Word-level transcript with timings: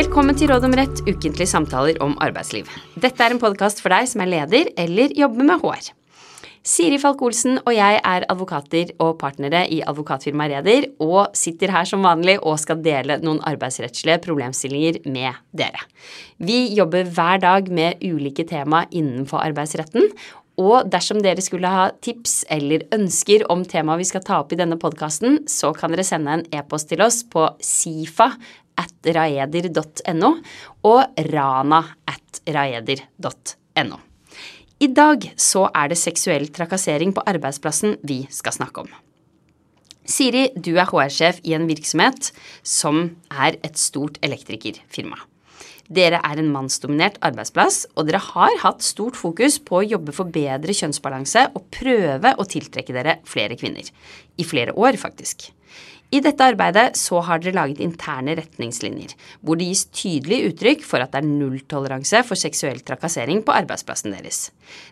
Velkommen 0.00 0.32
til 0.32 0.48
Råd 0.48 0.64
om 0.64 0.72
rett, 0.78 1.00
ukentlige 1.04 1.50
samtaler 1.50 1.98
om 2.00 2.14
arbeidsliv. 2.24 2.68
Dette 3.02 3.20
er 3.20 3.34
en 3.34 3.40
podkast 3.42 3.82
for 3.82 3.92
deg 3.92 4.06
som 4.08 4.22
er 4.24 4.30
leder 4.30 4.70
eller 4.80 5.12
jobber 5.12 5.44
med 5.44 5.60
HR. 5.60 5.90
Siri 6.64 6.96
Falk 7.02 7.20
Olsen 7.26 7.58
og 7.58 7.68
jeg 7.74 7.98
er 7.98 8.24
advokater 8.32 8.94
og 9.02 9.18
partnere 9.20 9.66
i 9.68 9.82
advokatfirmaet 9.84 10.54
Reder, 10.54 10.86
og 11.04 11.36
sitter 11.36 11.74
her 11.74 11.88
som 11.90 12.06
vanlig 12.06 12.38
og 12.38 12.56
skal 12.62 12.80
dele 12.80 13.18
noen 13.20 13.42
arbeidsrettslige 13.50 14.22
problemstillinger 14.24 15.02
med 15.04 15.36
dere. 15.52 15.84
Vi 16.38 16.62
jobber 16.78 17.04
hver 17.04 17.42
dag 17.44 17.68
med 17.68 18.00
ulike 18.00 18.46
tema 18.48 18.86
innenfor 18.88 19.42
arbeidsretten, 19.50 20.08
og 20.60 20.88
dersom 20.92 21.20
dere 21.24 21.44
skulle 21.44 21.68
ha 21.72 21.90
tips 22.04 22.46
eller 22.52 22.86
ønsker 22.96 23.44
om 23.52 23.66
temaet 23.68 24.00
vi 24.00 24.08
skal 24.08 24.24
ta 24.24 24.40
opp 24.40 24.52
i 24.52 24.60
denne 24.60 24.80
podkasten, 24.80 25.42
så 25.48 25.74
kan 25.76 25.92
dere 25.92 26.08
sende 26.08 26.38
en 26.38 26.48
e-post 26.56 26.88
til 26.88 27.04
oss 27.04 27.22
på 27.24 27.46
sifa 27.64 28.32
at 28.80 29.10
raeder.no 29.16 30.30
og 30.88 31.22
rana 31.30 31.82
at 32.08 32.42
raeder.no. 32.48 34.00
I 34.80 34.88
dag 34.96 35.26
så 35.36 35.66
er 35.76 35.92
det 35.92 36.00
seksuell 36.00 36.48
trakassering 36.56 37.12
på 37.12 37.24
arbeidsplassen 37.28 37.98
vi 38.06 38.22
skal 38.32 38.56
snakke 38.56 38.86
om. 38.86 38.92
Siri, 40.10 40.48
du 40.56 40.72
er 40.78 40.88
HR-sjef 40.88 41.42
i 41.46 41.52
en 41.54 41.68
virksomhet 41.68 42.30
som 42.66 43.10
er 43.30 43.58
et 43.66 43.76
stort 43.78 44.16
elektrikerfirma. 44.24 45.20
Dere 45.90 46.20
er 46.22 46.38
en 46.38 46.50
mannsdominert 46.54 47.18
arbeidsplass, 47.26 47.82
og 47.98 48.06
dere 48.06 48.22
har 48.22 48.56
hatt 48.62 48.84
stort 48.86 49.18
fokus 49.18 49.58
på 49.58 49.80
å 49.80 49.86
jobbe 49.86 50.14
for 50.14 50.30
bedre 50.30 50.74
kjønnsbalanse 50.76 51.48
og 51.50 51.66
prøve 51.74 52.30
å 52.38 52.46
tiltrekke 52.46 52.94
dere 52.94 53.16
flere 53.26 53.58
kvinner. 53.58 53.88
I 54.38 54.46
flere 54.46 54.74
år, 54.78 54.98
faktisk. 55.02 55.50
I 56.10 56.18
dette 56.18 56.42
arbeidet 56.42 56.96
så 56.98 57.20
har 57.22 57.38
dere 57.38 57.54
laget 57.54 57.80
interne 57.84 58.34
retningslinjer, 58.34 59.12
hvor 59.46 59.58
det 59.58 59.68
gis 59.68 59.84
tydelig 59.94 60.40
uttrykk 60.48 60.82
for 60.82 61.04
at 61.04 61.12
det 61.14 61.20
er 61.20 61.28
nulltoleranse 61.28 62.24
for 62.26 62.38
seksuell 62.38 62.80
trakassering 62.82 63.44
på 63.46 63.54
arbeidsplassen 63.54 64.16
deres. 64.16 64.48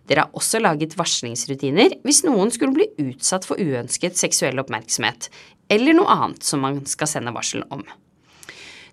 Dere 0.06 0.28
har 0.28 0.38
også 0.38 0.60
laget 0.62 0.94
varslingsrutiner 0.98 1.96
hvis 2.06 2.22
noen 2.26 2.54
skulle 2.54 2.76
bli 2.76 2.86
utsatt 3.08 3.48
for 3.48 3.58
uønsket 3.58 4.20
seksuell 4.20 4.62
oppmerksomhet, 4.62 5.26
eller 5.74 5.98
noe 5.98 6.14
annet 6.14 6.46
som 6.46 6.62
man 6.62 6.84
skal 6.86 7.10
sende 7.10 7.34
varsel 7.34 7.66
om. 7.74 7.82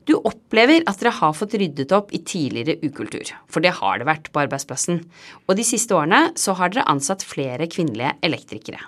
Du 0.10 0.16
opplever 0.18 0.82
at 0.90 1.02
dere 1.02 1.14
har 1.18 1.38
fått 1.38 1.54
ryddet 1.62 1.94
opp 1.94 2.10
i 2.14 2.24
tidligere 2.26 2.78
ukultur, 2.86 3.36
for 3.50 3.62
det 3.62 3.78
har 3.78 4.02
det 4.02 4.10
vært 4.10 4.34
på 4.34 4.42
arbeidsplassen, 4.48 5.02
og 5.46 5.58
de 5.58 5.66
siste 5.66 5.94
årene 5.98 6.32
så 6.42 6.58
har 6.58 6.74
dere 6.74 6.90
ansatt 6.90 7.26
flere 7.26 7.70
kvinnelige 7.70 8.18
elektrikere. 8.26 8.82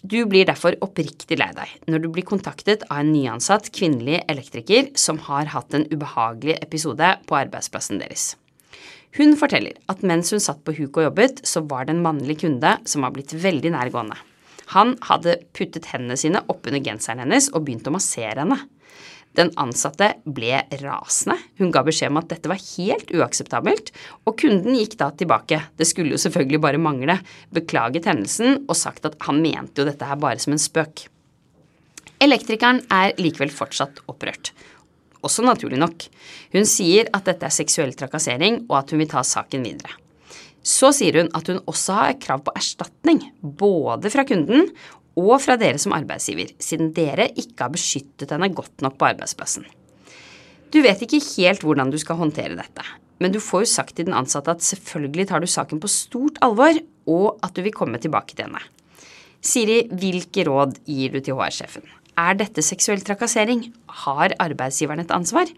Du 0.00 0.24
blir 0.24 0.46
derfor 0.48 0.78
oppriktig 0.80 1.36
lei 1.36 1.50
deg 1.52 1.72
når 1.90 2.00
du 2.00 2.06
blir 2.14 2.24
kontaktet 2.24 2.86
av 2.88 3.02
en 3.02 3.10
nyansatt 3.12 3.68
kvinnelig 3.76 4.22
elektriker 4.32 4.88
som 4.96 5.18
har 5.26 5.50
hatt 5.52 5.76
en 5.76 5.84
ubehagelig 5.90 6.56
episode 6.64 7.10
på 7.28 7.36
arbeidsplassen 7.36 8.00
deres. 8.00 8.32
Hun 9.18 9.34
forteller 9.36 9.76
at 9.92 10.00
mens 10.06 10.30
hun 10.32 10.40
satt 10.40 10.62
på 10.64 10.72
huk 10.78 10.96
og 10.96 11.10
jobbet, 11.10 11.42
så 11.44 11.60
var 11.68 11.84
det 11.84 11.96
en 11.96 12.04
mannlig 12.04 12.38
kunde 12.44 12.76
som 12.88 13.04
var 13.04 13.12
blitt 13.12 13.34
veldig 13.36 13.74
nærgående. 13.74 14.16
Han 14.72 14.94
hadde 15.04 15.40
puttet 15.52 15.90
hendene 15.90 16.16
sine 16.16 16.44
oppunder 16.48 16.80
genseren 16.80 17.24
hennes 17.24 17.50
og 17.52 17.66
begynt 17.66 17.90
å 17.90 17.94
massere 17.96 18.38
henne. 18.40 18.56
Den 19.38 19.52
ansatte 19.62 20.08
ble 20.26 20.64
rasende. 20.80 21.36
Hun 21.60 21.70
ga 21.74 21.84
beskjed 21.86 22.10
om 22.10 22.18
at 22.18 22.32
dette 22.32 22.50
var 22.50 22.58
helt 22.58 23.12
uakseptabelt, 23.14 23.92
og 24.26 24.36
kunden 24.42 24.74
gikk 24.74 24.96
da 25.00 25.12
tilbake, 25.14 25.60
det 25.78 25.86
skulle 25.86 26.16
jo 26.16 26.20
selvfølgelig 26.20 26.60
bare 26.64 26.82
mangle, 26.82 27.20
beklaget 27.54 28.10
hendelsen 28.10 28.64
og 28.66 28.76
sagt 28.78 29.06
at 29.06 29.16
han 29.28 29.38
mente 29.44 29.82
jo 29.82 29.88
dette 29.88 30.08
her 30.08 30.18
bare 30.20 30.42
som 30.42 30.56
en 30.56 30.62
spøk. 30.62 31.06
Elektrikeren 32.20 32.82
er 32.92 33.14
likevel 33.22 33.54
fortsatt 33.54 34.02
opprørt. 34.10 34.50
Også 35.24 35.44
naturlig 35.44 35.78
nok. 35.80 36.04
Hun 36.52 36.66
sier 36.68 37.08
at 37.16 37.26
dette 37.28 37.46
er 37.46 37.54
seksuell 37.54 37.94
trakassering, 37.96 38.64
og 38.68 38.80
at 38.82 38.92
hun 38.92 39.02
vil 39.02 39.10
ta 39.10 39.22
saken 39.24 39.64
videre. 39.64 39.94
Så 40.60 40.90
sier 40.92 41.16
hun 41.16 41.30
at 41.36 41.48
hun 41.48 41.62
også 41.70 41.96
har 41.96 42.18
krav 42.20 42.42
på 42.44 42.52
erstatning, 42.56 43.22
både 43.40 44.10
fra 44.12 44.26
kunden 44.28 44.68
og 45.18 45.36
fra 45.42 45.56
dere 45.60 45.80
som 45.80 45.94
arbeidsgiver, 45.96 46.52
siden 46.62 46.92
dere 46.96 47.28
ikke 47.34 47.66
har 47.66 47.74
beskyttet 47.74 48.30
henne 48.30 48.50
godt 48.54 48.84
nok 48.84 48.98
på 49.00 49.08
arbeidsplassen. 49.10 49.66
Du 50.70 50.78
vet 50.84 51.00
ikke 51.02 51.22
helt 51.34 51.64
hvordan 51.66 51.90
du 51.90 51.98
skal 51.98 52.20
håndtere 52.20 52.58
dette, 52.58 52.84
men 53.18 53.34
du 53.34 53.40
får 53.42 53.64
jo 53.64 53.72
sagt 53.72 53.96
til 53.98 54.06
den 54.06 54.16
ansatte 54.16 54.52
at 54.54 54.62
selvfølgelig 54.64 55.28
tar 55.30 55.42
du 55.42 55.48
saken 55.50 55.80
på 55.82 55.90
stort 55.90 56.38
alvor, 56.44 56.78
og 57.10 57.40
at 57.42 57.56
du 57.56 57.64
vil 57.66 57.74
komme 57.74 57.98
tilbake 57.98 58.36
til 58.36 58.46
henne. 58.46 58.62
Siri, 59.40 59.82
hvilke 59.88 60.44
råd 60.46 60.78
gir 60.86 61.16
du 61.16 61.18
til 61.24 61.34
HR-sjefen? 61.38 61.86
Er 62.20 62.36
dette 62.36 62.62
seksuell 62.62 63.00
trakassering? 63.04 63.64
Har 64.04 64.34
arbeidsgiveren 64.42 65.02
et 65.02 65.14
ansvar? 65.14 65.48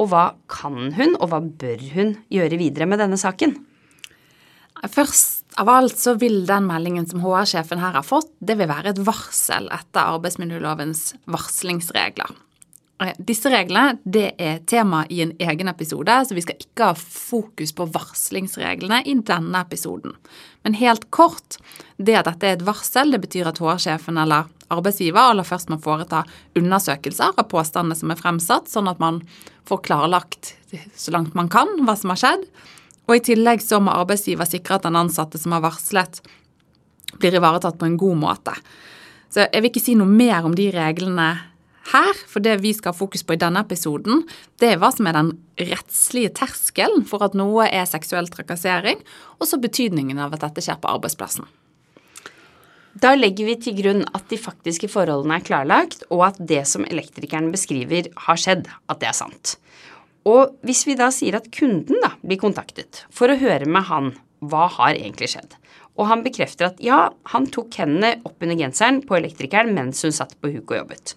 Og 0.00 0.10
hva 0.12 0.24
kan 0.52 0.92
hun, 0.96 1.16
og 1.18 1.32
hva 1.32 1.40
bør 1.40 1.82
hun 1.94 2.14
gjøre 2.32 2.60
videre 2.60 2.88
med 2.88 3.00
denne 3.00 3.18
saken? 3.20 3.56
Først 4.88 5.58
av 5.60 5.68
alt 5.68 5.98
så 6.00 6.14
vil 6.16 6.44
den 6.48 6.68
meldingen 6.68 7.08
som 7.08 7.20
HR-sjefen 7.20 7.82
her 7.82 7.98
har 7.98 8.06
fått, 8.06 8.30
det 8.40 8.56
vil 8.56 8.70
være 8.70 8.94
et 8.94 9.02
varsel 9.04 9.68
etter 9.74 10.14
arbeidsmiljølovens 10.16 11.10
varslingsregler. 11.28 12.32
Eh, 13.00 13.12
disse 13.18 13.50
reglene 13.52 13.98
det 14.04 14.34
er 14.40 14.62
tema 14.68 15.02
i 15.08 15.20
en 15.24 15.34
egen 15.40 15.68
episode, 15.72 16.16
så 16.24 16.36
vi 16.36 16.44
skal 16.44 16.60
ikke 16.60 16.90
ha 16.92 16.96
fokus 16.96 17.74
på 17.76 17.88
varslingsreglene 17.92 19.02
i 19.04 19.16
denne 19.26 19.64
episoden. 19.64 20.16
Men 20.64 20.76
helt 20.80 21.10
kort, 21.10 21.60
det 21.96 22.18
at 22.20 22.28
dette 22.28 22.48
er 22.48 22.58
et 22.58 22.66
varsel, 22.66 23.12
det 23.12 23.22
betyr 23.24 23.48
at 23.52 23.60
HR-sjefen 23.60 24.20
eller 24.20 24.48
arbeidsgiver 24.70 25.32
aller 25.32 25.46
først 25.46 25.72
må 25.72 25.80
foreta 25.82 26.24
undersøkelser 26.58 27.36
av 27.36 27.48
påstandene 27.50 27.98
som 27.98 28.12
er 28.12 28.20
fremsatt, 28.20 28.68
sånn 28.70 28.88
at 28.90 29.00
man 29.02 29.24
får 29.68 29.84
klarlagt 29.88 30.54
så 30.96 31.12
langt 31.14 31.34
man 31.34 31.50
kan 31.50 31.80
hva 31.84 31.96
som 31.98 32.12
har 32.14 32.20
skjedd. 32.20 32.44
Og 33.10 33.18
i 33.18 33.24
tillegg 33.26 33.62
så 33.64 33.80
må 33.82 33.90
arbeidsgiver 33.90 34.46
sikre 34.46 34.78
at 34.78 34.86
den 34.86 34.98
ansatte 34.98 35.38
som 35.42 35.56
har 35.56 35.64
varslet, 35.64 36.22
blir 37.18 37.34
ivaretatt 37.34 37.74
på 37.80 37.88
en 37.88 37.98
god 37.98 38.18
måte. 38.22 38.54
Så 39.34 39.48
jeg 39.48 39.62
vil 39.62 39.70
ikke 39.72 39.82
si 39.82 39.96
noe 39.98 40.06
mer 40.06 40.46
om 40.46 40.54
de 40.54 40.68
reglene 40.70 41.30
her, 41.90 42.20
for 42.30 42.42
det 42.44 42.60
vi 42.62 42.70
skal 42.76 42.94
ha 42.94 42.98
fokus 42.98 43.24
på 43.26 43.34
i 43.34 43.40
denne 43.40 43.64
episoden, 43.64 44.22
det 44.62 44.68
er 44.70 44.78
hva 44.78 44.92
som 44.94 45.08
er 45.10 45.16
den 45.16 45.32
rettslige 45.58 46.30
terskelen 46.38 47.02
for 47.08 47.26
at 47.26 47.34
noe 47.38 47.66
er 47.66 47.88
seksuell 47.90 48.30
trakassering, 48.30 49.02
og 49.40 49.50
så 49.50 49.58
betydningen 49.58 50.20
av 50.22 50.36
at 50.36 50.46
dette 50.46 50.62
skjer 50.62 50.78
på 50.78 50.92
arbeidsplassen. 50.92 51.48
Da 53.00 53.14
legger 53.14 53.46
vi 53.46 53.56
til 53.62 53.76
grunn 53.78 54.04
at 54.14 54.26
de 54.30 54.38
faktiske 54.38 54.90
forholdene 54.90 55.38
er 55.38 55.46
klarlagt, 55.46 56.02
og 56.10 56.26
at 56.26 56.38
det 56.42 56.62
som 56.68 56.86
elektrikeren 56.86 57.50
beskriver 57.54 58.10
har 58.26 58.38
skjedd, 58.38 58.70
at 58.90 59.02
det 59.02 59.10
er 59.10 59.18
sant. 59.18 59.56
Og 60.28 60.56
hvis 60.66 60.84
vi 60.88 60.98
da 60.98 61.08
sier 61.14 61.38
at 61.38 61.48
kunden 61.54 62.00
da 62.02 62.12
blir 62.20 62.40
kontaktet 62.40 63.04
for 63.14 63.32
å 63.32 63.38
høre 63.40 63.68
med 63.68 63.86
han 63.88 64.12
hva 64.40 64.66
har 64.72 64.96
egentlig 64.96 65.30
skjedd, 65.32 65.54
og 66.00 66.08
han 66.08 66.22
bekrefter 66.24 66.70
at 66.70 66.80
ja, 66.84 67.10
han 67.32 67.48
tok 67.52 67.76
hendene 67.80 68.14
opp 68.24 68.40
under 68.40 68.56
genseren 68.56 69.02
på 69.04 69.18
elektrikeren 69.18 69.72
mens 69.76 70.00
hun 70.06 70.14
satt 70.16 70.36
på 70.40 70.52
huk 70.54 70.72
og 70.72 70.78
jobbet. 70.82 71.14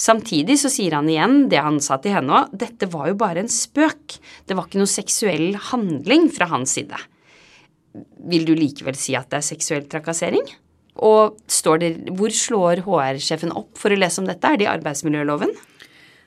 Samtidig 0.00 0.56
så 0.62 0.70
sier 0.72 0.94
han 0.96 1.08
igjen 1.10 1.48
det 1.52 1.60
han 1.60 1.80
sa 1.84 1.98
til 2.00 2.14
henne 2.16 2.32
òg, 2.32 2.52
dette 2.56 2.88
var 2.92 3.10
jo 3.10 3.18
bare 3.20 3.42
en 3.42 3.50
spøk, 3.52 4.16
det 4.48 4.56
var 4.56 4.68
ikke 4.68 4.80
noe 4.80 4.90
seksuell 4.90 5.58
handling 5.70 6.30
fra 6.32 6.48
hans 6.52 6.76
side. 6.78 6.96
Vil 8.30 8.46
du 8.48 8.54
likevel 8.56 8.96
si 8.96 9.16
at 9.18 9.28
det 9.32 9.40
er 9.40 9.48
seksuell 9.50 9.88
trakassering? 9.90 10.46
Og 11.00 11.36
det, 11.80 11.90
hvor 12.16 12.32
slår 12.34 12.84
HR-sjefen 12.86 13.52
opp 13.56 13.78
for 13.80 13.92
å 13.92 13.98
lese 13.98 14.22
om 14.22 14.28
dette? 14.28 14.46
Er 14.46 14.60
det 14.60 14.66
i 14.66 14.72
arbeidsmiljøloven? 14.72 15.52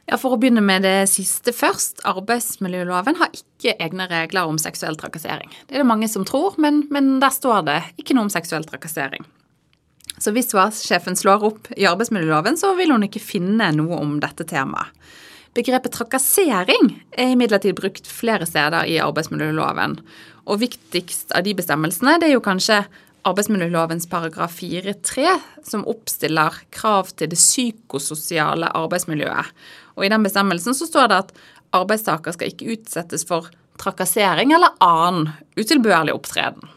Ja, 0.09 0.17
For 0.19 0.35
å 0.35 0.39
begynne 0.39 0.61
med 0.63 0.83
det 0.83 1.07
siste 1.11 1.53
først. 1.55 2.01
Arbeidsmiljøloven 2.07 3.17
har 3.21 3.31
ikke 3.31 3.77
egne 3.81 4.09
regler 4.11 4.49
om 4.49 4.59
seksuell 4.59 4.97
trakassering. 4.99 5.51
Det 5.67 5.77
er 5.77 5.83
det 5.83 5.89
mange 5.89 6.09
som 6.11 6.25
tror, 6.27 6.57
men, 6.61 6.83
men 6.91 7.15
der 7.23 7.31
står 7.31 7.63
det 7.69 7.79
ikke 8.01 8.17
noe 8.17 8.27
om 8.27 8.33
seksuell 8.33 8.67
trakassering. 8.67 9.23
Så 10.19 10.33
hvis 10.35 10.51
sjefen 10.51 11.15
slår 11.17 11.45
opp 11.47 11.71
i 11.75 11.87
arbeidsmiljøloven, 11.89 12.59
så 12.59 12.73
vil 12.77 12.91
hun 12.93 13.07
ikke 13.07 13.23
finne 13.23 13.71
noe 13.75 13.97
om 13.99 14.19
dette 14.23 14.45
temaet. 14.47 14.91
Begrepet 15.53 15.93
trakassering 15.93 16.87
er 17.13 17.35
imidlertid 17.35 17.75
brukt 17.77 18.07
flere 18.09 18.45
steder 18.49 18.87
i 18.89 18.97
arbeidsmiljøloven. 19.03 19.99
Og 20.49 20.61
viktigst 20.63 21.33
av 21.37 21.45
de 21.45 21.53
bestemmelsene 21.55 22.17
det 22.19 22.31
er 22.31 22.35
jo 22.35 22.43
kanskje 22.43 22.79
arbeidsmiljølovens 23.27 24.07
paragraf 24.11 24.57
4-3, 24.59 25.27
som 25.63 25.85
oppstiller 25.89 26.55
krav 26.75 27.13
til 27.15 27.31
det 27.31 27.39
psykososiale 27.39 28.69
arbeidsmiljøet. 28.75 29.51
Og 29.95 30.05
I 30.05 30.11
den 30.11 30.25
bestemmelsen 30.25 30.75
så 30.75 30.87
står 30.89 31.11
det 31.11 31.19
at 31.23 31.35
arbeidstaker 31.73 32.35
skal 32.35 32.51
ikke 32.51 32.75
utsettes 32.75 33.25
for 33.27 33.49
trakassering 33.81 34.53
eller 34.53 34.75
annen 34.83 35.31
utilbørlig 35.57 36.15
opptreden. 36.15 36.67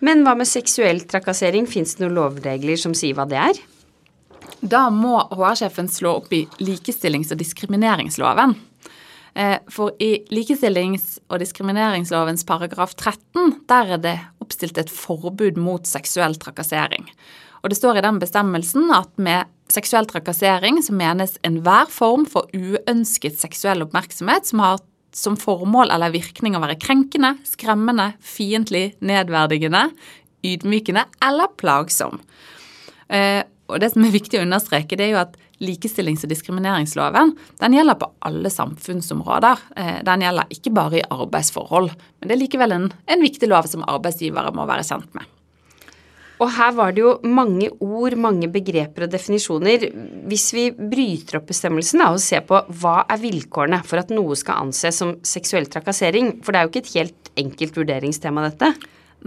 Men 0.00 0.24
hva 0.24 0.34
med 0.38 0.48
seksuell 0.48 1.02
trakassering? 1.08 1.66
Fins 1.68 1.96
det 1.96 2.06
noen 2.06 2.16
lovregler 2.16 2.80
som 2.80 2.96
sier 2.96 3.16
hva 3.16 3.26
det 3.28 3.40
er? 3.40 3.60
Da 4.60 4.88
må 4.92 5.18
HR-sjefen 5.32 5.88
slå 5.92 6.16
opp 6.22 6.32
i 6.36 6.46
likestillings- 6.60 7.32
og 7.32 7.40
diskrimineringsloven. 7.40 8.56
Eh, 9.34 9.58
for 9.70 9.94
i 10.02 10.24
likestillings- 10.32 11.18
og 11.28 11.40
diskrimineringslovens 11.40 12.44
paragraf 12.48 12.96
13, 12.96 13.60
der 13.68 13.94
er 13.96 14.02
det 14.02 14.18
oppstilt 14.50 14.82
et 14.82 14.90
forbud 14.90 15.58
mot 15.60 15.86
seksuell 15.86 16.34
trakassering. 16.42 17.06
Og 17.62 17.70
det 17.70 17.78
står 17.78 18.00
i 18.00 18.04
den 18.04 18.18
bestemmelsen 18.20 18.90
at 18.94 19.10
med 19.20 19.48
seksuell 19.70 20.08
trakassering 20.10 20.80
så 20.82 20.94
menes 20.96 21.36
enhver 21.46 21.90
form 21.92 22.26
for 22.26 22.50
uønsket 22.56 23.38
seksuell 23.38 23.84
oppmerksomhet 23.86 24.48
som 24.50 24.64
har 24.64 24.80
som 25.14 25.36
formål 25.38 25.90
eller 25.90 26.12
virkning 26.14 26.54
å 26.54 26.62
være 26.62 26.78
krenkende, 26.78 27.34
skremmende, 27.46 28.12
fiendtlig, 28.22 28.92
nedverdigende, 29.02 29.88
ydmykende 30.46 31.02
eller 31.26 31.50
plagsom. 31.60 32.20
Og 33.70 33.80
det 33.82 33.92
som 33.94 34.04
er 34.06 34.14
viktig 34.14 34.40
å 34.40 34.44
understreke, 34.44 34.98
det 34.98 35.06
er 35.06 35.12
jo 35.14 35.22
at 35.22 35.36
likestillings- 35.60 36.24
og 36.26 36.32
diskrimineringsloven 36.32 37.34
den 37.60 37.76
gjelder 37.76 37.98
på 38.00 38.10
alle 38.28 38.52
samfunnsområder. 38.52 39.66
Eh, 39.76 39.98
den 40.06 40.24
gjelder 40.26 40.54
ikke 40.56 40.72
bare 40.76 41.00
i 41.00 41.08
arbeidsforhold. 41.10 41.92
Men 42.20 42.30
det 42.30 42.36
er 42.36 42.42
likevel 42.44 42.76
en, 42.76 42.88
en 42.90 43.26
viktig 43.26 43.50
lov 43.50 43.68
som 43.70 43.84
arbeidsgivere 43.86 44.54
må 44.56 44.66
være 44.68 44.86
kjent 44.88 45.12
med. 45.16 45.28
Og 46.40 46.48
her 46.56 46.70
var 46.72 46.94
det 46.96 47.02
jo 47.02 47.10
mange 47.28 47.68
ord, 47.84 48.14
mange 48.16 48.48
begreper 48.52 49.04
og 49.04 49.12
definisjoner. 49.12 49.90
Hvis 50.30 50.46
vi 50.56 50.70
bryter 50.72 51.36
opp 51.36 51.50
bestemmelsen 51.50 52.00
og 52.06 52.20
ser 52.24 52.46
på 52.48 52.62
hva 52.80 53.02
er 53.12 53.20
vilkårene 53.20 53.82
for 53.84 54.00
at 54.00 54.12
noe 54.14 54.38
skal 54.40 54.64
anses 54.64 55.02
som 55.02 55.18
seksuell 55.20 55.68
trakassering, 55.68 56.38
for 56.40 56.52
det 56.52 56.60
er 56.60 56.64
jo 56.64 56.72
ikke 56.72 56.84
et 56.86 56.94
helt 56.94 57.32
enkelt 57.44 57.76
vurderingstema, 57.82 58.46
dette? 58.48 58.72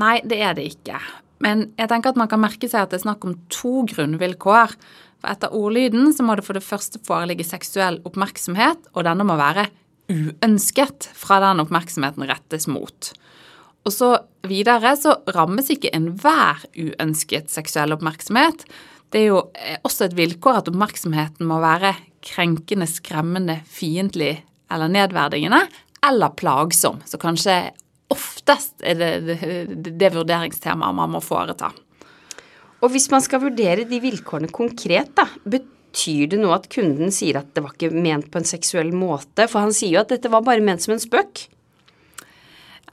Nei, 0.01 0.15
det 0.25 0.41
er 0.41 0.57
det 0.57 0.65
ikke. 0.71 0.97
Men 1.43 1.67
jeg 1.79 1.89
tenker 1.91 2.13
at 2.13 2.19
man 2.19 2.29
kan 2.31 2.41
merke 2.41 2.69
seg 2.69 2.85
at 2.85 2.93
det 2.93 3.01
er 3.01 3.07
snakk 3.07 3.25
om 3.27 3.35
to 3.51 3.83
grunnvilkår. 3.91 4.75
For 5.23 5.31
etter 5.31 5.55
ordlyden 5.55 6.11
så 6.15 6.25
må 6.25 6.37
det 6.39 6.45
for 6.47 6.57
det 6.57 6.65
første 6.65 7.01
foreligge 7.03 7.45
seksuell 7.47 7.99
oppmerksomhet, 8.07 8.91
og 8.95 9.07
denne 9.07 9.27
må 9.27 9.37
være 9.39 9.67
uønsket 10.11 11.09
fra 11.15 11.39
den 11.43 11.63
oppmerksomheten 11.63 12.27
rettes 12.27 12.67
mot. 12.71 13.11
Og 13.83 13.91
så 13.91 14.09
videre 14.47 14.93
så 14.99 15.17
rammes 15.35 15.69
ikke 15.73 15.91
enhver 15.95 16.63
uønsket 16.75 17.51
seksuell 17.51 17.95
oppmerksomhet. 17.95 18.65
Det 19.11 19.21
er 19.21 19.29
jo 19.29 19.41
eh, 19.59 19.77
også 19.85 20.07
et 20.07 20.17
vilkår 20.17 20.61
at 20.61 20.69
oppmerksomheten 20.71 21.47
må 21.47 21.59
være 21.63 21.93
krenkende, 22.23 22.87
skremmende, 22.87 23.59
fiendtlig 23.67 24.37
eller 24.71 24.91
nedverdigende 24.91 25.65
eller 26.03 26.35
plagsom. 26.39 27.01
Så 27.07 27.19
kanskje 27.21 27.73
oftest 28.11 28.83
er 28.83 28.99
det 28.99 29.11
det, 29.27 29.37
det, 29.87 30.11
vurderingstemaet 30.13 30.97
man 30.97 31.13
må 31.15 31.21
foreta. 31.23 31.71
Og 32.83 32.91
hvis 32.91 33.07
man 33.13 33.23
skal 33.23 33.43
vurdere 33.45 33.87
de 33.87 34.01
vilkårene 34.03 34.51
konkret, 34.51 35.13
da, 35.15 35.27
betyr 35.45 36.33
det 36.33 36.41
noe 36.41 36.57
at 36.57 36.67
kunden 36.71 37.13
sier 37.15 37.39
at 37.39 37.53
det 37.55 37.63
var 37.63 37.75
ikke 37.77 37.93
ment 37.95 38.29
på 38.31 38.41
en 38.41 38.47
seksuell 38.47 38.91
måte? 38.95 39.47
For 39.47 39.63
han 39.63 39.75
sier 39.75 39.95
jo 39.95 40.03
at 40.03 40.11
dette 40.11 40.31
var 40.31 40.43
bare 40.45 40.63
ment 40.65 40.83
som 40.83 40.95
en 40.95 41.03
spøk. 41.03 41.45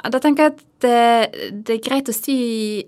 Da 0.01 0.21
tenker 0.23 0.47
jeg 0.47 0.53
at 0.55 0.61
det, 0.81 1.51
det, 1.67 1.75
er 1.75 1.83
greit 1.85 2.09
å 2.09 2.15
si 2.17 2.37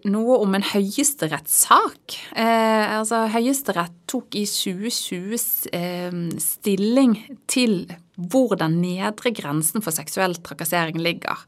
noe 0.09 0.39
om 0.41 0.55
en 0.57 0.65
høyesterettssak. 0.65 2.17
Eh, 2.33 2.95
altså, 2.97 3.27
Høyesterett 3.35 3.93
tok 4.09 4.39
i 4.39 4.47
2020 4.49 5.35
eh, 5.77 6.17
stilling 6.41 7.19
til 7.53 7.85
hvor 8.17 8.57
den 8.61 8.79
nedre 8.81 9.35
grensen 9.37 9.85
for 9.85 9.93
seksuell 9.93 10.39
trakassering 10.41 11.03
ligger. 11.03 11.45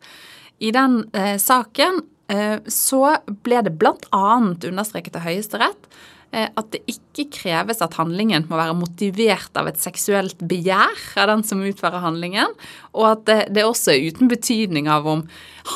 I 0.59 0.71
den 0.75 1.01
eh, 1.13 1.37
saken 1.43 2.03
eh, 2.29 2.59
så 2.71 3.05
ble 3.47 3.63
det 3.67 3.75
bl.a. 3.81 4.27
understreket 4.69 5.17
av 5.19 5.27
Høyesterett 5.27 5.89
Eh, 6.35 6.49
at 6.59 6.71
det 6.75 6.81
ikke 6.91 7.29
kreves 7.37 7.83
at 7.85 7.95
handlingen 7.99 8.47
må 8.49 8.59
være 8.59 8.75
motivert 8.77 9.55
av 9.59 9.69
et 9.71 9.79
seksuelt 9.79 10.41
begjær 10.43 10.99
av 11.21 11.31
den 11.31 11.45
som 11.47 11.63
utfører 11.63 12.03
handlingen, 12.03 12.51
og 12.97 13.07
at 13.13 13.23
det, 13.29 13.39
det 13.55 13.67
også 13.67 13.95
er 13.95 14.09
uten 14.11 14.31
betydning 14.33 14.91
av 14.91 15.07
om 15.07 15.23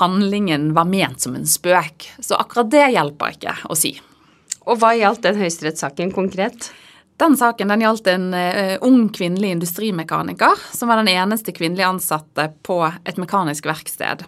handlingen 0.00 0.72
var 0.74 0.88
ment 0.90 1.22
som 1.22 1.36
en 1.38 1.46
spøk. 1.46 2.08
Så 2.18 2.38
akkurat 2.40 2.72
det 2.74 2.88
hjelper 2.96 3.36
ikke 3.36 3.54
å 3.70 3.78
si. 3.78 3.94
Og 4.66 4.82
hva 4.82 4.92
gjaldt 4.98 5.22
den 5.28 5.38
høyesterettssaken 5.38 6.10
konkret? 6.16 6.72
Den 7.18 7.38
saken 7.38 7.70
den 7.72 7.82
gjaldt 7.82 8.10
en 8.10 8.28
uh, 8.34 8.76
ung 8.86 9.08
kvinnelig 9.14 9.54
industrimekaniker 9.56 10.60
som 10.74 10.90
var 10.90 11.00
den 11.00 11.10
eneste 11.10 11.54
kvinnelige 11.54 11.88
ansatte 11.88 12.50
på 12.66 12.82
et 12.86 13.18
mekanisk 13.18 13.66
verksted. 13.66 14.26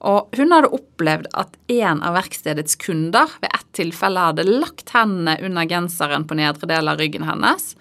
Og 0.00 0.32
hun 0.36 0.52
hadde 0.54 0.72
opplevd 0.72 1.28
at 1.36 1.56
en 1.72 2.00
av 2.06 2.16
verkstedets 2.16 2.78
kunder 2.80 3.28
ved 3.42 3.52
ett 3.52 3.68
tilfelle 3.76 4.28
hadde 4.30 4.46
lagt 4.48 4.94
hendene 4.96 5.36
under 5.44 5.68
genseren 5.68 6.24
på 6.28 6.38
nedre 6.38 6.68
del 6.70 6.88
av 6.88 7.00
ryggen 7.00 7.26
hennes, 7.28 7.74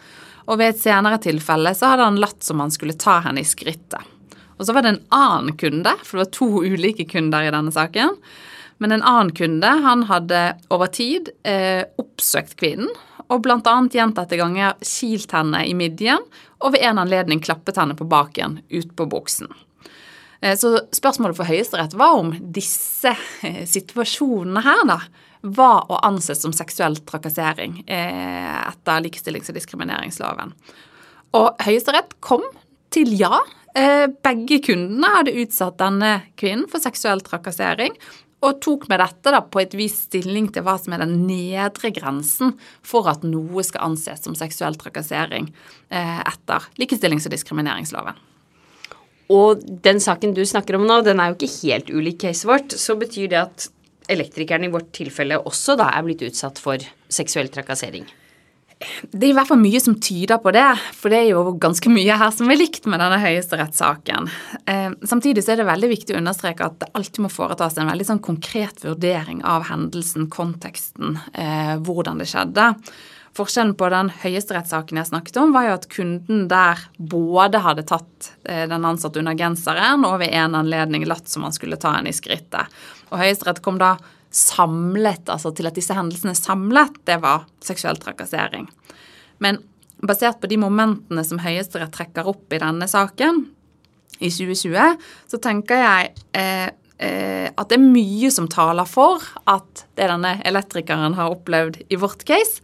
og 0.49 0.57
ved 0.59 0.73
et 0.73 0.81
senere 0.81 1.19
tilfelle 1.21 1.71
så 1.77 1.93
hadde 1.93 2.07
han 2.09 2.19
latt 2.19 2.43
som 2.43 2.59
han 2.59 2.73
skulle 2.73 2.97
ta 2.99 3.19
henne 3.23 3.43
i 3.43 3.47
skrittet. 3.47 4.01
Og 4.59 4.67
så 4.67 4.75
var 4.75 4.83
det 4.83 4.95
en 4.95 5.03
annen 5.15 5.55
kunde, 5.59 5.93
for 6.03 6.17
det 6.17 6.25
var 6.25 6.33
to 6.35 6.49
ulike 6.73 7.05
kunder 7.07 7.47
i 7.47 7.53
denne 7.53 7.71
saken. 7.71 8.17
Men 8.79 8.95
en 8.95 9.03
annen 9.03 9.31
kunde 9.35 9.69
han 9.85 10.05
hadde 10.09 10.41
over 10.73 10.91
tid 10.91 11.31
eh, 11.47 11.83
oppsøkt 11.99 12.57
kvinnen 12.59 12.91
og 13.29 13.43
bl.a. 13.45 13.73
gjentatte 13.93 14.39
ganger 14.39 14.77
kilt 14.81 15.33
henne 15.35 15.61
i 15.67 15.75
midjen 15.77 16.23
og 16.59 16.73
ved 16.73 16.85
en 16.87 17.01
anledning 17.03 17.43
klappet 17.43 17.77
henne 17.77 17.95
på 17.99 18.07
baken 18.09 18.57
ut 18.71 18.95
på 18.97 19.05
buksen. 19.11 19.51
Eh, 20.41 20.55
så 20.55 20.77
spørsmålet 20.95 21.37
for 21.37 21.49
Høyesterett 21.49 21.95
var 21.99 22.19
om 22.19 22.31
disse 22.55 23.11
eh, 23.43 23.63
situasjonene 23.67 24.63
her 24.63 24.85
da, 24.87 24.99
var 25.41 25.87
å 25.91 25.99
anse 26.03 26.35
som 26.35 26.53
seksuell 26.55 26.97
trakassering 27.07 27.81
eh, 27.87 28.55
etter 28.69 29.03
likestillings- 29.05 29.51
og 29.51 29.59
diskrimineringsloven. 29.59 30.55
Og 31.39 31.63
Høyesterett 31.63 32.17
kom 32.23 32.45
til 32.93 33.13
ja. 33.19 33.43
Begge 34.25 34.57
kundene 34.65 35.11
hadde 35.13 35.35
utsatt 35.43 35.75
denne 35.77 36.09
kvinnen 36.41 36.65
for 36.71 36.81
seksuell 36.81 37.21
trakassering, 37.23 37.93
og 38.41 38.57
tok 38.65 38.87
med 38.89 38.97
dette 38.99 39.31
da 39.31 39.43
på 39.45 39.61
et 39.61 39.75
vis 39.77 39.93
stilling 40.07 40.47
til 40.51 40.65
hva 40.65 40.73
som 40.81 40.95
er 40.95 41.03
den 41.03 41.13
nedre 41.27 41.91
grensen 41.93 42.55
for 42.81 43.07
at 43.11 43.21
noe 43.27 43.63
skal 43.67 43.91
anses 43.91 44.25
som 44.25 44.35
seksuell 44.35 44.79
trakassering 44.81 45.51
etter 45.93 46.65
likestillings- 46.81 47.29
og 47.29 47.37
diskrimineringsloven. 47.37 48.17
Og 49.29 49.61
den 49.85 49.99
saken 50.01 50.33
du 50.33 50.41
snakker 50.47 50.77
om 50.79 50.87
nå, 50.89 51.01
den 51.05 51.21
er 51.21 51.31
jo 51.31 51.37
ikke 51.37 51.53
helt 51.59 51.91
ulik 51.93 52.21
caset 52.23 52.49
vårt. 52.49 52.73
Så 52.73 52.97
betyr 52.99 53.29
det 53.31 53.43
at 53.43 53.67
elektrikeren 54.09 54.65
i 54.65 54.71
vårt 54.73 54.89
tilfelle 54.95 55.37
også 55.45 55.77
da 55.79 55.91
er 55.93 56.07
blitt 56.07 56.23
utsatt 56.25 56.57
for 56.61 56.81
seksuell 57.13 57.51
trakassering? 57.53 58.07
Det 59.11 59.25
er 59.25 59.33
i 59.33 59.35
hvert 59.35 59.49
fall 59.49 59.59
mye 59.59 59.79
som 59.83 59.97
tyder 59.99 60.39
på 60.39 60.53
det, 60.55 60.63
for 60.95 61.11
det 61.11 61.17
er 61.19 61.33
jo 61.33 61.51
ganske 61.59 61.91
mye 61.91 62.15
her 62.21 62.31
som 62.31 62.47
er 62.47 62.61
likt 62.61 62.85
med 62.87 63.01
denne 63.03 63.17
høyesterettssaken. 63.19 64.29
Eh, 64.71 64.93
samtidig 65.09 65.43
så 65.43 65.51
er 65.53 65.59
det 65.59 65.67
veldig 65.67 65.89
viktig 65.91 66.15
å 66.15 66.21
understreke 66.21 66.69
at 66.69 66.77
det 66.79 66.87
alltid 66.95 67.25
må 67.25 67.31
foretas 67.33 67.75
en 67.75 67.91
veldig 67.91 68.07
sånn 68.07 68.23
konkret 68.23 68.79
vurdering 68.85 69.43
av 69.43 69.67
hendelsen, 69.67 70.29
konteksten, 70.31 71.19
eh, 71.33 71.75
hvordan 71.83 72.23
det 72.23 72.29
skjedde. 72.31 72.69
Forskjellen 73.37 73.75
på 73.77 73.89
den 73.93 74.09
høyesterettssaken 74.23 74.99
jeg 74.99 75.09
snakket 75.11 75.37
om, 75.41 75.53
var 75.55 75.67
jo 75.67 75.75
at 75.77 75.87
kunden 75.91 76.47
der 76.51 76.81
både 76.97 77.61
hadde 77.63 77.85
tatt 77.89 78.31
eh, 78.49 78.65
den 78.69 78.87
ansatte 78.87 79.21
under 79.21 79.37
genseren 79.37 80.05
og 80.07 80.19
ved 80.23 80.33
en 80.35 80.57
anledning 80.59 81.05
latt 81.07 81.29
som 81.29 81.45
han 81.47 81.55
skulle 81.55 81.79
ta 81.79 81.93
henne 81.97 82.11
i 82.11 82.17
skrittet. 82.17 82.73
Og 83.11 83.21
Høyesterett 83.21 83.61
kom 83.65 83.79
da 83.81 83.95
samlet, 84.33 85.29
altså 85.29 85.51
til 85.55 85.69
at 85.69 85.77
disse 85.77 85.95
hendelsene 85.97 86.35
samlet, 86.37 86.99
det 87.09 87.17
var 87.23 87.47
seksuell 87.65 87.97
trakassering. 88.01 88.67
Men 89.41 89.61
basert 90.05 90.41
på 90.41 90.49
de 90.49 90.59
momentene 90.61 91.23
som 91.25 91.41
Høyesterett 91.41 91.93
trekker 91.95 92.27
opp 92.29 92.53
i 92.53 92.61
denne 92.61 92.87
saken 92.89 93.45
i 94.19 94.29
2020, 94.29 94.99
så 95.31 95.39
tenker 95.41 95.81
jeg 95.81 96.11
eh, 96.37 96.67
eh, 96.99 97.47
at 97.49 97.71
det 97.71 97.79
er 97.79 97.85
mye 97.85 98.31
som 98.33 98.49
taler 98.51 98.87
for 98.89 99.23
at 99.49 99.85
det 99.97 100.09
denne 100.11 100.37
elektrikeren 100.47 101.17
har 101.17 101.33
opplevd 101.33 101.81
i 101.89 101.99
vårt 101.99 102.25
case, 102.27 102.63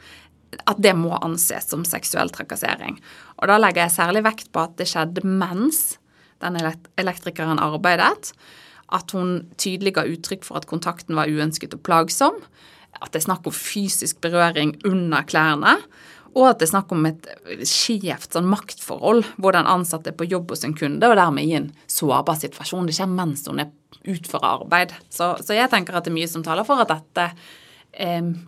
at 0.64 0.80
det 0.82 0.94
må 0.98 1.16
anses 1.20 1.70
som 1.72 1.86
seksuell 1.88 2.32
trakassering. 2.34 2.98
Og 3.42 3.50
da 3.52 3.60
legger 3.60 3.86
jeg 3.86 3.98
særlig 3.98 4.26
vekt 4.28 4.52
på 4.56 4.64
at 4.64 4.76
det 4.80 4.90
skjedde 4.92 5.26
mens 5.28 5.98
den 6.44 6.58
elektrikeren 7.00 7.62
arbeidet. 7.64 8.32
At 8.94 9.12
hun 9.16 9.46
tydelig 9.62 9.96
ga 9.98 10.06
uttrykk 10.08 10.46
for 10.46 10.60
at 10.60 10.70
kontakten 10.70 11.18
var 11.18 11.32
uønsket 11.32 11.76
og 11.78 11.84
plagsom. 11.88 12.42
At 13.02 13.12
det 13.12 13.24
er 13.24 13.30
snakk 13.30 13.48
om 13.50 13.56
fysisk 13.56 14.22
berøring 14.24 14.76
under 14.88 15.26
klærne. 15.28 15.78
Og 16.36 16.50
at 16.50 16.60
det 16.60 16.68
er 16.68 16.74
snakk 16.74 16.92
om 16.92 17.08
et 17.08 17.28
skjevt 17.64 18.36
sånn 18.36 18.50
maktforhold 18.52 19.24
hvor 19.40 19.56
den 19.56 19.70
ansatte 19.72 20.12
er 20.12 20.18
på 20.20 20.28
jobb 20.28 20.52
hos 20.52 20.66
en 20.68 20.76
kunde, 20.76 21.08
og 21.08 21.16
dermed 21.16 21.48
i 21.48 21.56
en 21.56 21.70
sårbar 21.92 22.36
situasjon. 22.42 22.90
Det 22.90 22.98
skjer 22.98 23.12
mens 23.12 23.46
hun 23.48 23.64
er 23.64 23.72
utfører 24.06 24.60
arbeid. 24.60 24.92
Så, 25.10 25.32
så 25.42 25.56
jeg 25.56 25.72
tenker 25.72 25.96
at 25.96 26.06
det 26.06 26.12
er 26.12 26.20
mye 26.20 26.30
som 26.30 26.44
taler 26.46 26.68
for 26.68 26.84
at 26.84 26.92
dette 26.92 27.30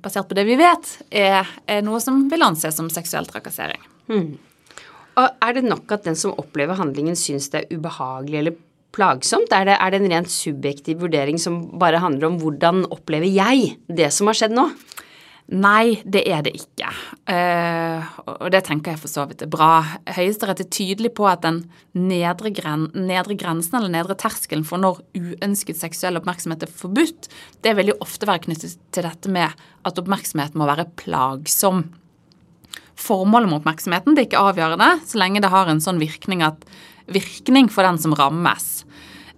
basert 0.04 0.28
på 0.30 0.36
det 0.38 0.44
vi 0.48 0.58
vet, 0.60 0.90
er, 1.12 1.48
noe 1.86 2.02
som 2.04 2.26
vil 2.32 2.44
anses 2.44 2.76
som 2.76 2.90
seksuell 2.92 3.28
trakassering. 3.30 3.82
Hmm. 4.12 4.36
Og 5.18 5.28
Er 5.42 5.58
det 5.58 5.66
nok 5.66 5.92
at 5.92 6.06
den 6.06 6.16
som 6.16 6.36
opplever 6.38 6.78
handlingen 6.78 7.18
syns 7.18 7.50
det 7.54 7.64
er 7.64 7.78
ubehagelig 7.78 8.40
eller 8.42 8.58
plagsomt? 8.96 9.52
Er 9.54 9.66
det, 9.66 9.78
er 9.80 9.92
det 9.92 10.02
en 10.02 10.12
rent 10.12 10.32
subjektiv 10.32 11.02
vurdering 11.02 11.40
som 11.42 11.80
bare 11.80 12.02
handler 12.04 12.30
om 12.30 12.38
hvordan 12.42 12.86
opplever 12.94 13.30
jeg 13.30 13.78
det 13.88 14.12
som 14.14 14.30
har 14.30 14.38
skjedd 14.38 14.56
nå? 14.58 14.70
Nei, 15.48 16.02
det 16.04 16.26
er 16.28 16.42
det 16.44 16.52
ikke. 16.60 16.90
Eh, 17.32 18.08
og 18.34 18.50
det 18.52 18.66
tenker 18.68 18.92
jeg 18.92 19.00
for 19.00 19.12
så 19.12 19.24
vidt 19.30 19.46
er 19.46 19.52
bra. 19.52 19.80
Høyesterett 20.18 20.60
er 20.60 20.68
tydelig 20.76 21.14
på 21.16 21.24
at 21.30 21.46
den 21.46 21.62
nedre, 21.96 22.52
gren 22.52 22.90
nedre, 22.92 23.38
grensen 23.40 23.78
eller 23.80 23.94
nedre 23.94 24.18
terskelen 24.20 24.66
for 24.68 24.84
når 24.84 25.00
uønsket 25.16 25.80
seksuell 25.80 26.20
oppmerksomhet 26.20 26.66
er 26.68 26.74
forbudt, 26.82 27.30
det 27.64 27.78
vil 27.80 27.94
jo 27.94 28.00
ofte 28.04 28.28
være 28.28 28.44
knyttet 28.44 28.76
til 28.92 29.08
dette 29.08 29.32
med 29.32 29.56
at 29.88 30.02
oppmerksomheten 30.04 30.60
må 30.60 30.68
være 30.68 30.90
plagsom. 31.00 31.86
Formålet 33.00 33.48
med 33.48 33.62
oppmerksomheten 33.62 34.18
det 34.18 34.26
er 34.26 34.30
ikke 34.32 34.46
avgjørende 34.50 34.90
så 35.08 35.22
lenge 35.22 35.46
det 35.46 35.54
har 35.54 35.72
en 35.72 35.84
sånn 35.84 36.04
virkning, 36.04 36.44
at, 36.44 36.68
virkning 37.08 37.72
for 37.72 37.88
den 37.88 38.02
som 38.04 38.18
rammes. 38.20 38.84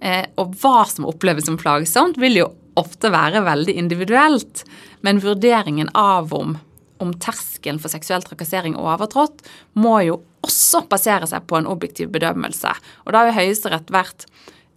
Eh, 0.02 0.26
og 0.42 0.58
hva 0.58 0.88
som 0.90 1.06
oppleves 1.06 1.46
som 1.46 1.60
plagsomt, 1.60 2.18
vil 2.18 2.42
jo 2.42 2.50
ofte 2.80 3.12
være 3.14 3.44
veldig 3.46 3.76
individuelt. 3.82 4.64
Men 5.06 5.22
vurderingen 5.24 5.92
av 5.98 6.34
om, 6.36 6.58
om 7.04 7.14
terskelen 7.22 7.80
for 7.82 7.92
seksuell 7.92 8.26
trakassering 8.26 8.78
er 8.78 8.88
overtrådt, 8.96 9.44
må 9.80 10.00
jo 10.08 10.22
også 10.46 10.86
basere 10.92 11.28
seg 11.30 11.46
på 11.50 11.60
en 11.60 11.68
objektiv 11.70 12.12
bedømmelse. 12.16 12.72
Og 13.06 13.14
da 13.14 13.24
har 13.24 13.32
jo 13.32 13.38
Høyesterett 13.40 13.92
vært 13.94 14.28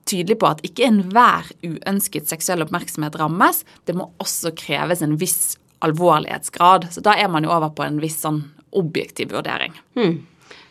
tydelig 0.09 0.39
på 0.43 0.49
at 0.51 0.63
ikke 0.67 0.87
enhver 0.89 1.51
uønsket 1.63 2.31
seksuell 2.31 2.65
oppmerksomhet 2.65 3.17
rammes. 3.21 3.63
Det 3.87 3.95
må 3.97 4.11
også 4.23 4.55
kreves 4.59 5.03
en 5.05 5.17
viss 5.21 5.57
alvorlighetsgrad. 5.83 6.89
Så 6.95 7.03
da 7.05 7.15
er 7.19 7.31
man 7.31 7.47
jo 7.47 7.53
over 7.55 7.73
på 7.75 7.87
en 7.87 8.01
viss 8.03 8.21
sånn 8.23 8.43
objektiv 8.79 9.35
vurdering. 9.35 9.75
Hmm. 9.99 10.23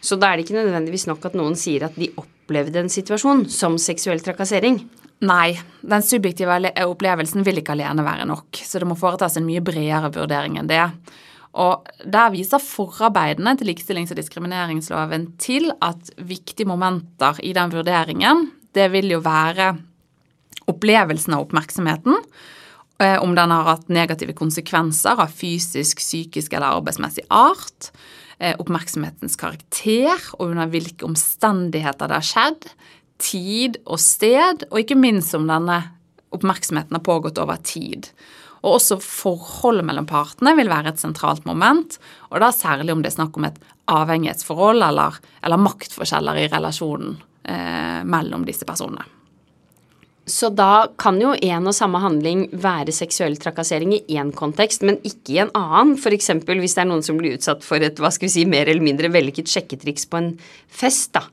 Så 0.02 0.18
da 0.18 0.32
er 0.32 0.40
det 0.40 0.48
ikke 0.48 0.58
nødvendigvis 0.58 1.08
nok 1.10 1.28
at 1.30 1.38
noen 1.38 1.56
sier 1.60 1.86
at 1.86 1.98
de 2.00 2.10
opplevde 2.18 2.82
en 2.82 2.92
situasjon 2.92 3.46
som 3.54 3.78
seksuell 3.82 4.24
trakassering. 4.24 4.82
Nei, 5.22 5.54
den 5.86 6.02
subjektive 6.02 6.56
opplevelsen 6.88 7.46
vil 7.46 7.62
ikke 7.62 7.76
alene 7.76 8.06
være 8.06 8.26
nok, 8.30 8.58
så 8.66 8.82
det 8.82 8.88
må 8.90 8.98
foretas 8.98 9.38
en 9.38 9.46
mye 9.46 9.62
bredere 9.62 10.10
vurdering 10.16 10.58
enn 10.58 10.70
det. 10.72 10.86
Og 11.62 11.88
Der 12.02 12.32
viser 12.32 12.64
forarbeidene 12.64 13.58
til 13.58 13.68
likestillings- 13.70 14.14
og 14.14 14.18
diskrimineringsloven 14.18 15.38
til 15.38 15.72
at 15.82 16.10
viktige 16.18 16.66
momenter 16.66 17.38
i 17.44 17.54
den 17.54 17.70
vurderingen, 17.70 18.50
det 18.74 18.92
vil 18.92 19.12
jo 19.12 19.20
være 19.20 19.76
opplevelsen 20.72 21.36
av 21.36 21.46
oppmerksomheten, 21.46 22.16
eh, 23.00 23.22
om 23.22 23.36
den 23.36 23.52
har 23.52 23.64
hatt 23.64 23.90
negative 23.90 24.34
konsekvenser 24.34 25.20
av 25.20 25.28
fysisk, 25.28 25.98
psykisk 25.98 26.54
eller 26.54 26.80
arbeidsmessig 26.80 27.26
art, 27.30 27.92
eh, 28.40 28.56
oppmerksomhetens 28.58 29.36
karakter 29.36 30.18
og 30.40 30.52
under 30.52 30.68
hvilke 30.68 31.04
omstendigheter 31.04 32.08
det 32.08 32.18
har 32.18 32.22
skjedd, 32.22 32.72
tid 33.22 33.80
og 33.86 34.02
sted, 34.02 34.66
og 34.72 34.82
ikke 34.82 35.00
minst 35.00 35.36
om 35.38 35.48
denne 35.50 35.80
oppmerksomheten 36.36 36.98
har 36.98 37.06
pågått 37.06 37.42
over 37.42 37.60
tid. 37.66 38.10
Og 38.62 38.78
også 38.78 39.00
forholdet 39.02 39.88
mellom 39.88 40.08
partene 40.10 40.54
vil 40.58 40.70
være 40.72 40.94
et 40.94 41.02
sentralt 41.02 41.48
moment, 41.50 41.98
og 42.30 42.42
da 42.44 42.52
særlig 42.56 42.94
om 42.94 43.02
det 43.02 43.12
er 43.12 43.18
snakk 43.20 43.40
om 43.40 43.48
et 43.50 43.58
avhengighetsforhold 43.92 44.86
eller, 44.86 45.18
eller 45.42 45.66
maktforskjeller 45.66 46.44
i 46.44 46.52
relasjonen 46.52 47.18
eh, 47.44 48.04
mellom 48.08 48.46
disse 48.48 48.68
personene. 48.70 49.08
Så 50.30 50.52
da 50.54 50.86
kan 51.02 51.18
jo 51.20 51.34
en 51.34 51.68
og 51.68 51.74
samme 51.76 52.00
handling 52.00 52.46
være 52.54 52.94
seksuell 52.94 53.34
trakassering 53.42 53.96
i 53.98 54.04
én 54.22 54.30
kontekst, 54.38 54.86
men 54.86 55.00
ikke 55.02 55.34
i 55.34 55.40
en 55.42 55.52
annen. 55.58 55.96
F.eks. 55.98 56.30
hvis 56.46 56.78
det 56.78 56.84
er 56.84 56.88
noen 56.88 57.02
som 57.04 57.18
blir 57.20 57.36
utsatt 57.36 57.66
for 57.66 57.82
et 57.84 58.00
hva 58.00 58.14
skal 58.14 58.30
vi 58.30 58.36
si, 58.38 58.46
mer 58.48 58.70
eller 58.70 58.86
mindre 58.86 59.10
vellykket 59.12 59.50
sjekketriks 59.50 60.06
på 60.08 60.22
en 60.22 60.30
fest. 60.70 61.18
da 61.18 61.26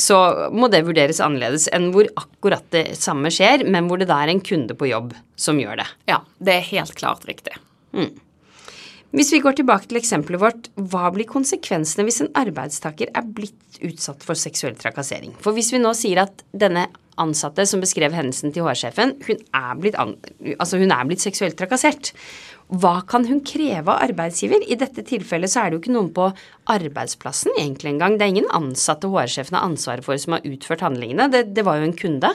så 0.00 0.18
må 0.54 0.68
det 0.72 0.84
vurderes 0.86 1.20
annerledes 1.22 1.68
enn 1.74 1.90
hvor 1.94 2.08
akkurat 2.18 2.66
det 2.74 2.86
samme 2.98 3.30
skjer, 3.32 3.66
men 3.68 3.88
hvor 3.88 4.00
det 4.00 4.10
da 4.10 4.20
er 4.24 4.32
en 4.32 4.42
kunde 4.44 4.76
på 4.78 4.90
jobb 4.90 5.14
som 5.38 5.60
gjør 5.60 5.82
det. 5.82 5.88
Ja, 6.10 6.20
det 6.38 6.58
er 6.58 6.70
helt 6.72 6.94
klart 6.98 7.26
riktig. 7.28 7.54
Mm. 7.94 8.12
Hvis 9.14 9.30
vi 9.30 9.38
går 9.38 9.54
tilbake 9.54 9.86
til 9.86 10.00
eksempelet 10.00 10.42
vårt, 10.42 10.64
hva 10.90 11.06
blir 11.14 11.28
konsekvensene 11.30 12.02
hvis 12.08 12.18
en 12.24 12.32
arbeidstaker 12.34 13.12
er 13.14 13.28
blitt 13.36 13.78
utsatt 13.86 14.24
for 14.26 14.38
seksuell 14.38 14.74
trakassering? 14.78 15.36
For 15.38 15.54
hvis 15.54 15.70
vi 15.70 15.78
nå 15.78 15.92
sier 15.94 16.24
at 16.24 16.42
denne 16.50 16.88
ansatte 17.20 17.66
som 17.68 17.82
beskrev 17.82 18.14
hendelsen 18.16 18.54
til 18.54 18.66
HR-sjefen, 18.66 19.14
hun, 19.26 20.16
altså 20.58 20.80
hun 20.80 20.94
er 20.94 21.06
blitt 21.08 21.24
seksuelt 21.24 21.56
trakassert, 21.58 22.12
hva 22.72 23.02
kan 23.06 23.26
hun 23.28 23.42
kreve 23.44 23.92
av 23.92 24.00
arbeidsgiver? 24.06 24.62
I 24.64 24.78
dette 24.80 25.04
tilfellet 25.06 25.52
så 25.52 25.60
er 25.60 25.70
det 25.70 25.76
jo 25.76 25.82
ikke 25.82 25.94
noen 25.94 26.10
på 26.16 26.30
arbeidsplassen 26.72 27.52
egentlig 27.58 27.92
engang. 27.92 28.16
Det 28.16 28.26
er 28.26 28.32
ingen 28.32 28.50
ansatte 28.56 29.10
HR-sjefen 29.12 29.58
har 29.58 29.68
ansvaret 29.68 30.06
for 30.06 30.18
som 30.20 30.38
har 30.38 30.46
utført 30.48 30.84
handlingene. 30.84 31.28
Det, 31.32 31.44
det, 31.54 31.64
var 31.66 31.78
jo 31.78 31.90
en 31.90 31.96
kunde. 31.98 32.32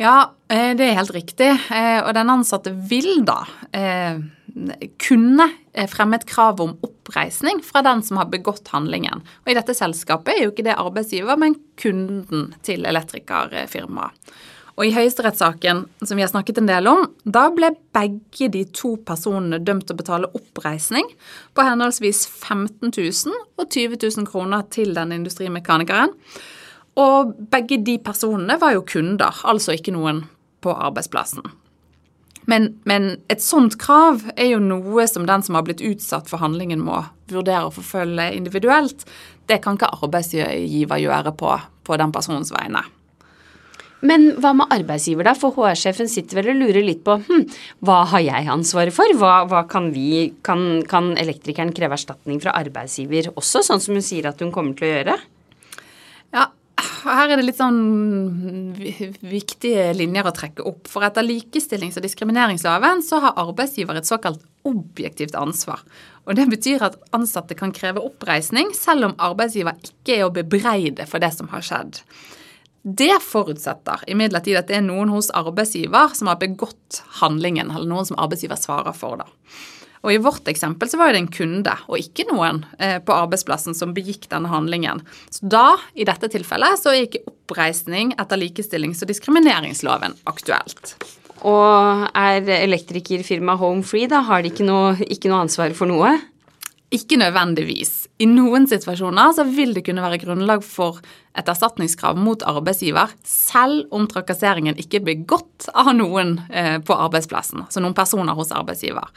Ja, 0.00 0.32
eh, 0.48 0.72
det 0.78 0.88
er 0.88 0.98
helt 0.98 1.14
riktig. 1.14 1.50
Eh, 1.52 2.00
og 2.00 2.14
den 2.16 2.32
ansatte 2.32 2.72
vil 2.72 3.26
da 3.28 3.42
eh, 3.76 4.24
kunne 5.00 5.48
fremme 5.90 6.18
et 6.18 6.28
krav 6.28 6.60
om 6.60 6.74
oppreisning 6.84 7.62
fra 7.64 7.82
den 7.86 8.02
som 8.04 8.20
har 8.20 8.30
begått 8.32 8.68
handlingen. 8.74 9.22
Og 9.44 9.52
i 9.52 9.56
dette 9.58 9.74
selskapet 9.76 10.34
er 10.34 10.44
jo 10.44 10.54
ikke 10.54 10.66
det 10.66 10.78
arbeidsgiver, 10.78 11.38
men 11.40 11.58
kunden 11.80 12.50
til 12.66 12.86
elektrikerfirmaet. 12.88 14.34
Og 14.72 14.86
i 14.88 14.92
høyesterettssaken 14.94 15.82
som 16.00 16.16
vi 16.16 16.24
har 16.24 16.30
snakket 16.32 16.62
en 16.62 16.70
del 16.70 16.88
om, 16.88 17.04
da 17.28 17.44
ble 17.52 17.74
begge 17.92 18.48
de 18.54 18.64
to 18.72 18.94
personene 19.04 19.60
dømt 19.60 19.84
til 19.88 19.94
å 19.96 20.00
betale 20.00 20.30
oppreisning 20.32 21.10
på 21.52 21.66
henholdsvis 21.66 22.24
15 22.26 22.88
000 22.88 23.36
og 23.60 23.66
20 23.68 23.98
000 24.00 24.28
kroner 24.30 24.64
til 24.72 24.94
den 24.96 25.12
industrimekanikeren. 25.18 26.14
Og 27.00 27.34
begge 27.52 27.82
de 27.84 27.98
personene 28.04 28.56
var 28.60 28.74
jo 28.76 28.86
kunder, 28.88 29.44
altså 29.44 29.76
ikke 29.76 29.94
noen 29.94 30.24
på 30.64 30.72
arbeidsplassen. 30.72 31.44
Men, 32.50 32.72
men, 32.88 33.12
et 33.30 33.42
sånt 33.42 33.76
krav 33.78 34.24
er 34.34 34.52
jo 34.52 34.62
noe 34.62 35.06
som 35.10 35.28
den 35.28 35.44
som 35.46 35.58
har 35.58 35.66
blitt 35.66 35.84
utsatt 35.84 36.30
for 36.30 36.42
handlingen, 36.42 36.82
må 36.82 37.04
vurdere 37.30 37.68
å 37.68 37.74
forfølge 37.74 38.32
individuelt. 38.34 39.06
Det 39.46 39.60
kan 39.62 39.78
ikke 39.78 39.92
arbeidsgiver 40.02 41.04
gjøre 41.04 41.34
på, 41.38 41.54
på 41.86 42.00
den 42.00 42.14
personens 42.14 42.52
vegne. 42.54 42.82
Men 44.02 44.32
hva 44.42 44.50
med 44.58 44.72
arbeidsgiver, 44.74 45.28
da? 45.28 45.34
For 45.38 45.54
HR-sjefen 45.54 46.08
sitter 46.10 46.40
vel 46.40 46.50
og 46.50 46.58
lurer 46.58 46.82
litt 46.82 47.04
på 47.06 47.20
hm, 47.22 47.44
hva 47.86 48.00
har 48.10 48.24
jeg 48.24 48.50
ansvaret 48.50 48.94
for? 48.94 49.14
Hva, 49.18 49.44
hva 49.46 49.62
kan 49.70 49.92
vi 49.94 50.32
kan, 50.42 50.82
kan, 50.90 51.12
elektrikeren 51.20 51.70
kreve 51.76 51.94
erstatning 51.94 52.42
fra 52.42 52.56
arbeidsgiver 52.58 53.30
også, 53.36 53.62
sånn 53.62 53.82
som 53.82 53.94
hun 53.94 54.02
sier 54.02 54.26
at 54.32 54.42
hun 54.42 54.50
kommer 54.54 54.74
til 54.78 54.88
å 54.88 54.92
gjøre? 54.96 55.16
Her 57.02 57.32
er 57.32 57.40
det 57.40 57.46
litt 57.48 57.58
sånn 57.58 58.74
viktige 59.26 59.88
linjer 59.96 60.28
å 60.28 60.34
trekke 60.36 60.66
opp. 60.68 60.86
For 60.90 61.02
etter 61.06 61.26
likestillings- 61.26 61.98
og 61.98 62.04
diskrimineringsloven 62.06 63.02
så 63.02 63.18
har 63.24 63.38
arbeidsgiver 63.42 63.98
et 63.98 64.06
såkalt 64.06 64.42
objektivt 64.68 65.34
ansvar. 65.38 65.82
Og 66.26 66.36
Det 66.38 66.46
betyr 66.52 66.84
at 66.86 66.98
ansatte 67.12 67.56
kan 67.58 67.74
kreve 67.74 68.02
oppreisning 68.02 68.70
selv 68.78 69.10
om 69.10 69.16
arbeidsgiver 69.18 69.74
ikke 69.82 70.20
er 70.20 70.28
å 70.28 70.34
bebreide 70.34 71.08
for 71.10 71.18
det 71.18 71.32
som 71.34 71.50
har 71.50 71.66
skjedd. 71.66 71.98
Det 72.82 73.14
forutsetter 73.22 74.02
imidlertid 74.10 74.58
at 74.58 74.70
det 74.70 74.80
er 74.80 74.86
noen 74.86 75.12
hos 75.14 75.30
arbeidsgiver 75.38 76.16
som 76.18 76.30
har 76.32 76.40
begått 76.40 77.02
handlingen, 77.20 77.70
eller 77.70 77.86
noen 77.86 78.08
som 78.08 78.18
arbeidsgiver 78.18 78.58
svarer 78.58 78.96
for. 78.96 79.22
det. 79.22 79.28
Og 80.02 80.10
I 80.10 80.18
vårt 80.18 80.48
eksempel 80.50 80.90
så 80.90 80.98
var 80.98 81.14
det 81.14 81.20
en 81.22 81.30
kunde, 81.30 81.74
og 81.86 82.00
ikke 82.00 82.26
noen 82.32 82.64
eh, 82.82 82.98
på 82.98 83.14
arbeidsplassen 83.14 83.76
som 83.78 83.94
begikk 83.94 84.26
denne 84.32 84.50
handlingen. 84.50 85.04
Så 85.30 85.46
da, 85.46 85.76
i 85.94 86.06
dette 86.08 86.26
tilfellet, 86.32 86.80
så 86.80 86.90
er 86.90 87.06
ikke 87.06 87.22
oppreisning 87.30 88.16
etter 88.18 88.40
likestillings- 88.40 89.04
og 89.04 89.12
diskrimineringsloven 89.12 90.18
aktuelt. 90.26 90.96
Og 91.46 92.08
er 92.18 92.50
elektrikerfirmaet 92.58 93.62
Home 93.62 93.86
Free, 93.86 94.10
da? 94.10 94.24
Har 94.26 94.42
de 94.42 94.50
ikke 94.50 94.66
noe, 94.66 94.96
ikke 95.06 95.30
noe 95.30 95.44
ansvar 95.46 95.74
for 95.78 95.90
noe? 95.90 96.16
Ikke 96.92 97.16
nødvendigvis. 97.16 98.06
I 98.20 98.26
noen 98.28 98.66
situasjoner 98.68 99.32
så 99.32 99.46
vil 99.48 99.72
det 99.72 99.86
kunne 99.86 100.04
være 100.04 100.20
grunnlag 100.20 100.64
for 100.66 100.98
et 101.38 101.48
erstatningskrav 101.48 102.18
mot 102.20 102.42
arbeidsgiver, 102.44 103.14
selv 103.24 103.88
om 103.96 104.04
trakasseringen 104.10 104.76
ikke 104.80 105.00
er 105.00 105.06
begått 105.06 105.70
av 105.72 105.94
noen 105.96 106.36
eh, 106.52 106.76
på 106.84 106.92
arbeidsplassen, 106.92 107.64
altså 107.64 107.80
noen 107.80 107.96
personer 107.96 108.36
hos 108.36 108.52
arbeidsgiver. 108.52 109.08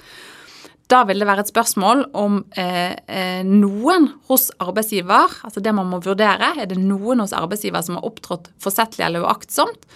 Da 0.87 1.01
vil 1.09 1.19
det 1.19 1.27
være 1.27 1.43
et 1.43 1.49
spørsmål 1.49 2.05
om 2.15 2.43
eh, 2.61 2.95
eh, 3.09 3.43
noen 3.43 4.07
hos 4.29 4.51
arbeidsgiver, 4.61 5.39
altså 5.43 5.63
det 5.63 5.73
man 5.75 5.89
må 5.89 5.99
vurdere, 6.05 6.53
er 6.55 6.69
det 6.69 6.79
noen 6.79 7.23
hos 7.23 7.35
arbeidsgiver 7.35 7.83
som 7.83 7.97
har 7.97 8.07
opptrådt 8.07 8.51
forsettlig 8.61 9.07
eller 9.07 9.25
uaktsomt? 9.25 9.87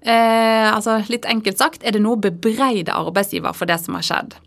Eh, 0.00 0.68
altså 0.70 1.00
litt 1.10 1.26
enkelt 1.26 1.58
sagt, 1.58 1.82
er 1.82 1.96
det 1.96 2.04
noe 2.04 2.16
å 2.16 2.24
bebreide 2.28 2.94
arbeidsgiver 2.94 3.52
for 3.56 3.68
det 3.68 3.80
som 3.82 3.98
har 3.98 4.06
skjedd? 4.06 4.38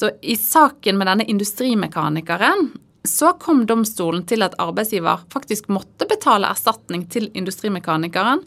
Så 0.00 0.10
i 0.22 0.36
saken 0.36 0.96
med 0.96 1.10
denne 1.10 1.24
industrimekanikeren 1.28 2.70
så 3.04 3.34
kom 3.40 3.66
domstolen 3.68 4.22
til 4.24 4.40
at 4.46 4.54
arbeidsgiver 4.56 5.26
faktisk 5.32 5.68
måtte 5.68 6.08
betale 6.08 6.48
erstatning 6.48 7.02
til 7.12 7.26
industrimekanikeren 7.36 8.40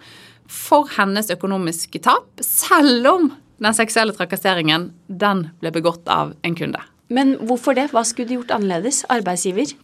for 0.49 0.89
hennes 0.95 1.29
økonomiske 1.29 2.01
tap, 2.09 2.25
selv 2.41 3.05
om 3.11 3.29
den 3.61 3.77
seksuelle 3.77 4.17
trakasseringen 4.17 4.89
den 5.07 5.45
ble 5.61 5.75
begått 5.77 6.09
av 6.09 6.33
en 6.41 6.57
kunde. 6.57 6.81
Men 7.13 7.37
hvorfor 7.45 7.77
det? 7.77 7.91
Hva 7.93 8.01
skulle 8.01 8.33
de 8.33 8.41
gjort 8.41 8.57
annerledes? 8.57 9.05
Arbeidsgiver? 9.13 9.77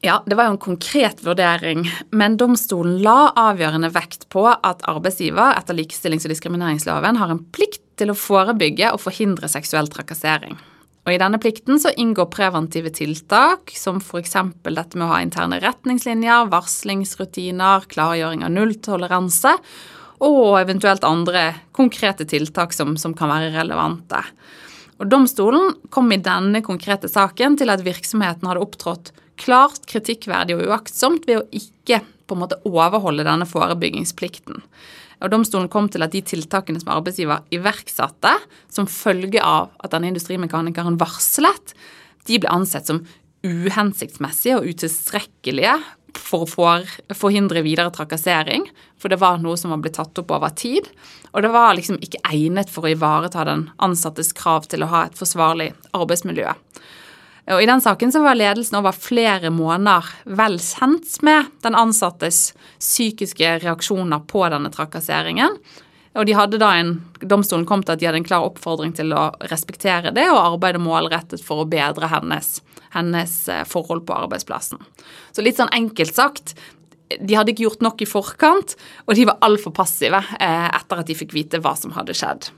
Ja, 0.00 0.22
det 0.24 0.40
var 0.40 0.48
jo 0.48 0.56
en 0.56 0.62
konkret 0.72 1.20
vurdering, 1.20 1.84
men 2.16 2.40
domstolen 2.40 3.02
la 3.04 3.34
avgjørende 3.50 3.92
vekt 3.92 4.30
på 4.32 4.48
at 4.54 4.80
arbeidsgiver 4.88 5.52
etter 5.52 5.76
likestillings- 5.76 6.24
og 6.24 6.32
diskrimineringsloven 6.32 7.20
har 7.20 7.32
en 7.32 7.44
plikt 7.52 7.82
til 8.00 8.08
å 8.08 8.16
forebygge 8.16 8.94
og 8.96 9.04
forhindre 9.04 9.52
seksuell 9.52 9.92
trakassering. 9.92 10.56
Og 11.04 11.12
I 11.12 11.20
denne 11.20 11.36
plikten 11.40 11.76
så 11.80 11.92
inngår 12.00 12.30
preventive 12.32 12.88
tiltak, 12.96 13.74
som 13.76 14.00
f.eks. 14.00 14.36
dette 14.64 14.96
med 14.96 15.04
å 15.04 15.10
ha 15.10 15.20
interne 15.20 15.60
retningslinjer, 15.60 16.48
varslingsrutiner, 16.52 17.84
klargjøring 17.92 18.44
av 18.46 18.54
nulltoleranse, 18.54 19.52
og 20.24 20.56
eventuelt 20.62 21.04
andre 21.04 21.50
konkrete 21.76 22.24
tiltak 22.24 22.72
som, 22.72 22.94
som 22.96 23.12
kan 23.16 23.28
være 23.28 23.52
relevante. 23.52 24.22
Og 25.02 25.10
Domstolen 25.10 25.74
kom 25.92 26.08
i 26.14 26.22
denne 26.22 26.62
konkrete 26.64 27.10
saken 27.10 27.58
til 27.60 27.72
at 27.74 27.84
virksomheten 27.84 28.48
hadde 28.48 28.62
opptrådt 28.64 29.12
klart 29.40 29.84
kritikkverdig 29.90 30.56
og 30.56 30.68
uaktsomt 30.70 31.26
ved 31.28 31.42
å 31.42 31.48
ikke 31.52 32.00
på 32.24 32.36
en 32.36 32.44
måte 32.46 32.60
overholde 32.64 33.26
denne 33.26 33.48
forebyggingsplikten. 33.50 34.62
Og 35.22 35.32
Domstolen 35.32 35.70
kom 35.72 35.88
til 35.92 36.04
at 36.04 36.14
de 36.14 36.22
tiltakene 36.26 36.80
som 36.82 36.94
arbeidsgiver 36.96 37.44
iverksatte 37.54 38.32
som 38.72 38.90
følge 38.90 39.42
av 39.42 39.70
at 39.84 39.94
denne 39.94 40.10
industrimekanikeren 40.12 40.98
varslet, 41.00 41.74
de 42.28 42.40
ble 42.40 42.50
ansett 42.52 42.88
som 42.88 43.04
uhensiktsmessige 43.44 44.56
og 44.58 44.70
utilstrekkelige 44.72 45.76
for 46.14 46.46
å 46.46 47.14
forhindre 47.16 47.62
videre 47.66 47.92
trakassering. 47.94 48.66
For 49.00 49.12
det 49.12 49.20
var 49.20 49.40
noe 49.42 49.58
som 49.60 49.74
var 49.74 49.82
blitt 49.84 49.98
tatt 49.98 50.18
opp 50.22 50.32
over 50.32 50.54
tid. 50.56 50.88
Og 51.34 51.42
det 51.44 51.50
var 51.52 51.74
liksom 51.76 51.98
ikke 52.04 52.22
egnet 52.30 52.70
for 52.72 52.86
å 52.86 52.92
ivareta 52.94 53.44
den 53.48 53.68
ansattes 53.82 54.32
krav 54.36 54.68
til 54.70 54.86
å 54.86 54.90
ha 54.92 55.04
et 55.08 55.18
forsvarlig 55.18 55.72
arbeidsmiljø. 55.96 56.54
Og 57.52 57.60
I 57.60 57.68
den 57.68 57.82
saken 57.84 58.12
så 58.12 58.22
var 58.24 58.38
ledelsen 58.38 58.78
over 58.78 58.96
flere 58.96 59.50
måneder 59.52 60.06
vel 60.38 60.56
kjent 60.62 61.18
med 61.26 61.50
den 61.64 61.76
ansattes 61.76 62.54
psykiske 62.80 63.58
reaksjoner 63.66 64.22
på 64.30 64.46
denne 64.52 64.72
trakasseringen. 64.72 65.58
Og 66.14 66.28
de 66.28 66.36
hadde 66.38 66.60
da 66.62 66.70
en, 66.78 66.94
Domstolen 67.20 67.66
kom 67.68 67.82
til 67.82 67.96
at 67.96 68.00
de 68.00 68.06
hadde 68.08 68.22
en 68.22 68.26
klar 68.26 68.46
oppfordring 68.46 68.94
til 68.96 69.12
å 69.16 69.26
respektere 69.50 70.14
det 70.14 70.28
og 70.30 70.40
arbeide 70.40 70.80
målrettet 70.80 71.42
for 71.44 71.64
å 71.64 71.68
bedre 71.68 72.08
hennes, 72.12 72.60
hennes 72.94 73.34
eh, 73.50 73.64
forhold 73.68 74.06
på 74.06 74.16
arbeidsplassen. 74.22 74.80
Så 75.34 75.44
litt 75.44 75.58
sånn 75.58 75.72
enkelt 75.74 76.14
sagt, 76.14 76.54
de 77.18 77.36
hadde 77.36 77.52
ikke 77.52 77.66
gjort 77.66 77.82
nok 77.84 78.04
i 78.04 78.08
forkant, 78.08 78.76
og 79.04 79.18
de 79.18 79.26
var 79.28 79.42
altfor 79.44 79.74
passive 79.76 80.22
eh, 80.38 80.68
etter 80.70 81.02
at 81.02 81.10
de 81.10 81.18
fikk 81.18 81.34
vite 81.34 81.60
hva 81.62 81.74
som 81.78 81.92
hadde 81.98 82.16
skjedd. 82.16 82.48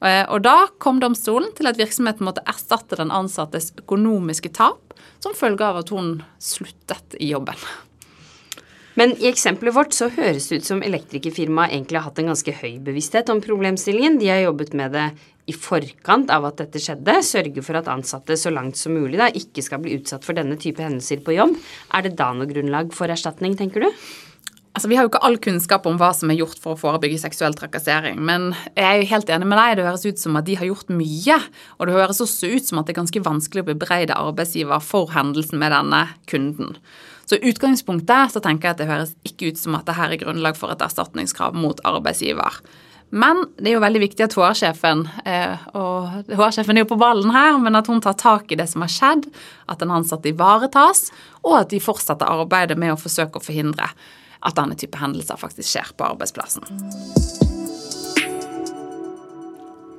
Eh, 0.00 0.24
og 0.32 0.40
da 0.46 0.64
kom 0.80 1.00
domstolen 1.02 1.52
til 1.56 1.68
at 1.68 1.78
virksomheten 1.80 2.24
måtte 2.26 2.44
erstatte 2.48 2.96
den 3.00 3.12
ansattes 3.12 3.70
økonomiske 3.80 4.52
tap 4.56 4.96
som 5.20 5.36
følge 5.36 5.66
av 5.66 5.82
at 5.82 5.92
hun 5.92 6.18
sluttet 6.40 7.18
i 7.20 7.30
jobben. 7.34 7.58
Men 8.98 9.12
i 9.22 9.28
eksempelet 9.30 9.74
vårt 9.76 9.94
så 9.96 10.10
høres 10.12 10.48
det 10.50 10.60
ut 10.60 10.66
som 10.66 10.80
elektrikerfirmaet 10.84 11.72
egentlig 11.76 12.00
har 12.00 12.08
hatt 12.08 12.18
en 12.20 12.32
ganske 12.32 12.54
høy 12.58 12.80
bevissthet 12.84 13.30
om 13.32 13.42
problemstillingen. 13.44 14.18
De 14.20 14.28
har 14.32 14.42
jobbet 14.42 14.74
med 14.76 14.96
det 14.96 15.06
i 15.48 15.54
forkant 15.56 16.30
av 16.32 16.48
at 16.48 16.58
dette 16.60 16.82
skjedde, 16.82 17.14
sørge 17.26 17.62
for 17.64 17.78
at 17.78 17.88
ansatte 17.90 18.36
så 18.38 18.52
langt 18.52 18.78
som 18.78 18.96
mulig 18.96 19.20
da 19.20 19.30
ikke 19.30 19.64
skal 19.64 19.80
bli 19.84 19.94
utsatt 19.98 20.26
for 20.26 20.36
denne 20.36 20.58
type 20.60 20.82
hendelser 20.84 21.22
på 21.24 21.36
jobb. 21.36 21.54
Er 21.96 22.06
det 22.06 22.16
da 22.18 22.32
noe 22.36 22.50
grunnlag 22.50 22.92
for 22.96 23.10
erstatning, 23.12 23.56
tenker 23.58 23.86
du? 23.86 24.02
Altså, 24.80 24.88
Vi 24.88 24.96
har 24.96 25.04
jo 25.04 25.10
ikke 25.10 25.20
all 25.28 25.34
kunnskap 25.36 25.84
om 25.84 25.98
hva 26.00 26.08
som 26.16 26.30
er 26.32 26.38
gjort 26.38 26.56
for 26.56 26.72
å 26.72 26.80
forebygge 26.80 27.18
seksuell 27.20 27.52
trakassering, 27.52 28.16
men 28.24 28.54
jeg 28.72 28.86
er 28.86 29.02
jo 29.02 29.08
helt 29.10 29.28
enig 29.28 29.48
med 29.50 29.58
deg. 29.60 29.74
Det 29.76 29.84
høres 29.84 30.06
ut 30.08 30.20
som 30.22 30.38
at 30.40 30.46
de 30.46 30.54
har 30.56 30.68
gjort 30.70 30.92
mye. 30.96 31.34
Og 31.76 31.82
det 31.84 31.96
høres 31.98 32.22
også 32.24 32.48
ut 32.48 32.70
som 32.70 32.78
at 32.80 32.86
det 32.88 32.94
er 32.94 33.00
ganske 33.02 33.20
vanskelig 33.26 33.60
å 33.60 33.66
bebreide 33.68 34.16
arbeidsgiver 34.16 34.80
for 34.80 35.12
hendelsen 35.12 35.60
med 35.60 35.74
denne 35.76 35.98
kunden. 36.32 36.78
Så 37.28 37.36
i 37.36 37.50
utgangspunktet 37.50 38.32
så 38.32 38.40
tenker 38.40 38.70
jeg 38.70 38.72
at 38.72 38.80
det 38.80 38.86
høres 38.88 39.12
ikke 39.28 39.50
ut 39.50 39.60
som 39.60 39.76
at 39.76 39.84
det 39.84 39.98
her 39.98 40.14
er 40.14 40.22
grunnlag 40.22 40.56
for 40.56 40.72
et 40.72 40.80
erstatningskrav 40.86 41.58
mot 41.60 41.82
arbeidsgiver. 41.84 42.56
Men 43.12 43.42
det 43.58 43.74
er 43.74 43.76
jo 43.76 43.82
veldig 43.84 44.02
viktig 44.06 44.24
at 44.24 44.38
HR-sjefen 44.38 45.02
eh, 45.28 45.60
og 45.76 46.30
HR-sjefen 46.30 46.80
er 46.80 46.86
jo 46.86 46.92
på 46.94 46.98
ballen 47.04 47.34
her, 47.36 47.58
men 47.60 47.76
at 47.76 47.92
hun 47.92 48.00
tar 48.00 48.16
tak 48.16 48.48
i 48.48 48.56
det 48.56 48.70
som 48.72 48.80
har 48.86 48.94
skjedd, 48.96 49.28
at 49.68 49.84
den 49.84 49.92
ansatte 49.92 50.32
ivaretas, 50.32 51.10
og 51.44 51.58
at 51.58 51.74
de 51.74 51.82
fortsetter 51.84 52.32
arbeidet 52.32 52.80
med 52.80 52.94
å 52.94 52.98
forsøke 53.02 53.36
å 53.36 53.44
forhindre 53.44 53.90
at 54.40 54.56
denne 54.56 54.76
type 54.78 54.98
hendelser 55.00 55.40
faktisk 55.40 55.68
skjer 55.68 55.92
på 55.96 56.06
arbeidsplassen. 56.12 56.64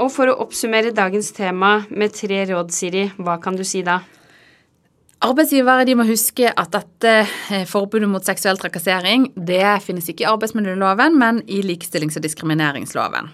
Og 0.01 0.09
for 0.09 0.31
å 0.31 0.39
oppsummere 0.41 0.95
dagens 0.97 1.29
tema 1.37 1.83
med 1.93 2.15
tre 2.17 2.41
råd, 2.49 2.73
Siri, 2.73 3.05
hva 3.21 3.37
kan 3.41 3.57
du 3.57 3.63
si 3.67 3.83
da? 3.85 3.99
Arbeidsgivere 5.21 5.85
de 5.85 5.93
må 5.93 6.07
huske 6.09 6.49
at 6.49 6.71
dette 6.73 7.11
eh, 7.53 7.67
forbudet 7.69 8.09
mot 8.09 8.25
seksuell 8.25 8.57
trakassering 8.57 9.27
det 9.37 9.61
finnes 9.85 10.09
ikke 10.09 10.25
i 10.25 10.31
arbeidsmiljøloven, 10.31 11.13
men 11.21 11.43
i 11.45 11.59
likestillings- 11.61 12.17
og 12.17 12.25
diskrimineringsloven. 12.25 13.29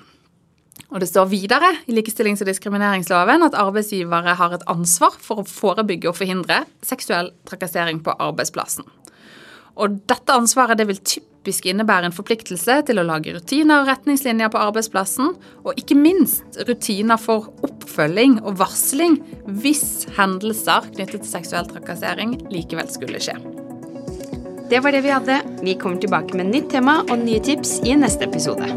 Og 0.91 0.99
Det 0.99 1.07
står 1.07 1.29
videre 1.31 1.69
i 1.87 1.95
likestillings- 1.95 2.43
og 2.43 2.51
diskrimineringsloven 2.51 3.43
at 3.47 3.55
arbeidsgivere 3.55 4.35
har 4.39 4.55
et 4.55 4.67
ansvar 4.67 5.15
for 5.15 5.39
å 5.39 5.47
forebygge 5.47 6.11
og 6.11 6.19
forhindre 6.19 6.65
seksuell 6.83 7.31
trakassering 7.47 8.03
på 8.03 8.15
arbeidsplassen. 8.19 8.83
Og 9.77 9.99
dette 10.09 10.33
ansvaret 10.33 10.79
det 10.79 10.87
vil 10.89 11.01
typisk 11.01 11.67
innebære 11.69 12.09
en 12.09 12.15
forpliktelse 12.15 12.79
til 12.87 12.99
å 12.99 13.05
lage 13.07 13.35
rutiner 13.35 13.83
og 13.83 13.91
retningslinjer 13.91 14.51
på 14.51 14.61
arbeidsplassen, 14.61 15.35
og 15.63 15.79
ikke 15.79 15.99
minst 15.99 16.59
rutiner 16.67 17.21
for 17.21 17.51
oppfølging 17.67 18.39
og 18.43 18.57
varsling 18.63 19.19
hvis 19.61 20.07
hendelser 20.17 20.89
knyttet 20.95 21.21
til 21.21 21.31
seksuell 21.37 21.69
trakassering 21.69 22.39
likevel 22.53 22.89
skulle 22.91 23.21
skje. 23.21 23.37
Det 24.67 24.81
var 24.83 24.91
det 24.91 25.05
vi 25.05 25.13
hadde. 25.13 25.37
Vi 25.63 25.77
kommer 25.79 26.01
tilbake 26.03 26.35
med 26.35 26.51
nytt 26.51 26.73
tema 26.73 26.99
og 27.05 27.21
nye 27.23 27.39
tips 27.39 27.77
i 27.87 27.95
neste 27.95 28.27
episode. 28.27 28.67